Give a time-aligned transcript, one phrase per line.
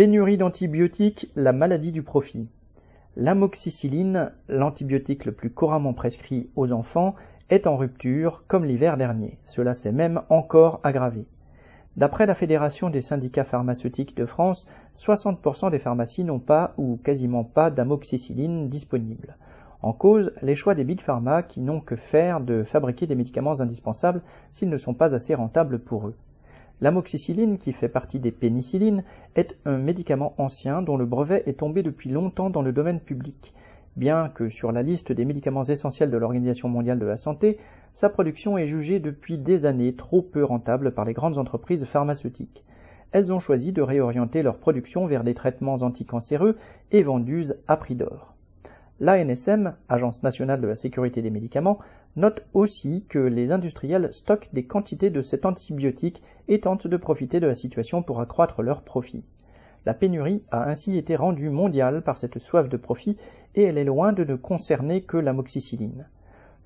[0.00, 2.48] Pénurie d'antibiotiques, la maladie du profit.
[3.16, 7.14] L'amoxicilline, l'antibiotique le plus couramment prescrit aux enfants,
[7.50, 9.36] est en rupture comme l'hiver dernier.
[9.44, 11.26] Cela s'est même encore aggravé.
[11.98, 17.44] D'après la Fédération des syndicats pharmaceutiques de France, 60% des pharmacies n'ont pas ou quasiment
[17.44, 19.36] pas d'amoxicilline disponible.
[19.82, 23.60] En cause, les choix des big pharma qui n'ont que faire de fabriquer des médicaments
[23.60, 26.14] indispensables s'ils ne sont pas assez rentables pour eux.
[26.80, 29.04] L'amoxicilline, qui fait partie des pénicillines,
[29.36, 33.52] est un médicament ancien dont le brevet est tombé depuis longtemps dans le domaine public.
[33.96, 37.58] Bien que sur la liste des médicaments essentiels de l'Organisation mondiale de la santé,
[37.92, 42.64] sa production est jugée depuis des années trop peu rentable par les grandes entreprises pharmaceutiques.
[43.12, 46.56] Elles ont choisi de réorienter leur production vers des traitements anticancéreux
[46.92, 48.29] et vendus à prix d'or.
[49.02, 51.78] L'ANSM, Agence nationale de la sécurité des médicaments,
[52.16, 57.40] note aussi que les industriels stockent des quantités de cet antibiotique et tentent de profiter
[57.40, 59.24] de la situation pour accroître leurs profits.
[59.86, 63.16] La pénurie a ainsi été rendue mondiale par cette soif de profit
[63.54, 66.06] et elle est loin de ne concerner que l'amoxicilline.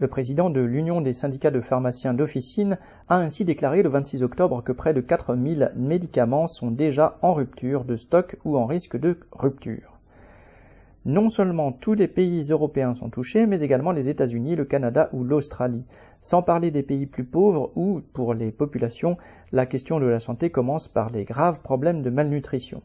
[0.00, 2.78] Le président de l'Union des syndicats de pharmaciens d'officine
[3.08, 7.84] a ainsi déclaré le 26 octobre que près de 4000 médicaments sont déjà en rupture
[7.84, 9.93] de stock ou en risque de rupture.
[11.06, 15.22] Non seulement tous les pays européens sont touchés, mais également les États-Unis, le Canada ou
[15.22, 15.84] l'Australie.
[16.22, 19.18] Sans parler des pays plus pauvres où, pour les populations,
[19.52, 22.80] la question de la santé commence par les graves problèmes de malnutrition.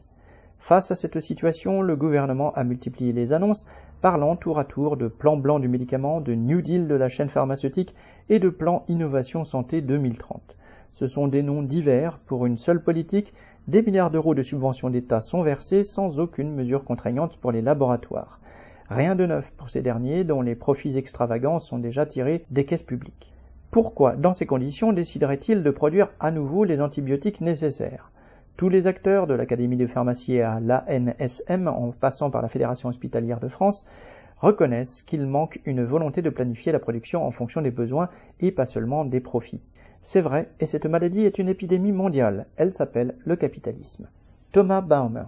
[0.58, 3.66] Face à cette situation, le gouvernement a multiplié les annonces,
[4.02, 7.30] parlant tour à tour de plan blanc du médicament, de New Deal de la chaîne
[7.30, 7.94] pharmaceutique
[8.28, 10.56] et de plan Innovation Santé 2030.
[10.92, 13.32] Ce sont des noms divers pour une seule politique
[13.68, 18.40] des milliards d'euros de subventions d'État sont versés sans aucune mesure contraignante pour les laboratoires.
[18.88, 22.82] Rien de neuf pour ces derniers dont les profits extravagants sont déjà tirés des caisses
[22.82, 23.32] publiques.
[23.70, 28.10] Pourquoi, dans ces conditions, déciderait-il de produire à nouveau les antibiotiques nécessaires?
[28.56, 33.38] Tous les acteurs, de l'Académie de pharmacie à l'ANSM, en passant par la Fédération hospitalière
[33.38, 33.86] de France,
[34.38, 38.08] reconnaissent qu'il manque une volonté de planifier la production en fonction des besoins
[38.40, 39.62] et pas seulement des profits.
[40.02, 42.46] C'est vrai, et cette maladie est une épidémie mondiale.
[42.56, 44.08] Elle s'appelle le capitalisme.
[44.52, 45.24] Thomas Baumer